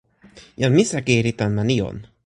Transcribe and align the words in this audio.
jan 0.61 0.73
Misaki 0.77 1.15
li 1.25 1.33
tan 1.39 1.51
ma 1.55 1.63
Nijon. 1.69 1.97